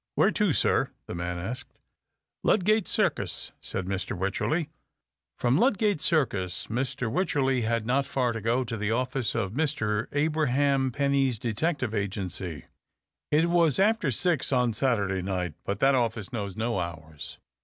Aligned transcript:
"Where 0.15 0.31
to, 0.31 0.51
sir?" 0.51 0.89
the 1.05 1.13
man 1.13 1.37
asked. 1.37 1.77
"Ludgate 2.43 2.87
Circus," 2.87 3.51
said 3.61 3.85
Mr. 3.85 4.17
Wycherley. 4.17 4.71
From 5.37 5.59
Ludgate 5.59 6.01
Circus 6.01 6.65
Mr. 6.71 7.07
Wycherley 7.07 7.61
had 7.61 7.85
not 7.85 8.07
far 8.07 8.31
to 8.31 8.41
go 8.41 8.63
to 8.63 8.77
the 8.77 8.89
office 8.89 9.35
of 9.35 9.51
Mr, 9.51 10.07
Abraham 10.11 10.91
Penny's 10.91 11.37
Detective 11.37 11.93
Agency. 11.93 12.65
It 13.29 13.51
was 13.51 13.77
after 13.77 14.09
six 14.09 14.51
on 14.51 14.73
Saturday 14.73 15.21
night, 15.21 15.53
but 15.65 15.79
that 15.81 15.93
office 15.93 16.33
knows 16.33 16.57
no 16.57 16.79
hours. 16.79 17.37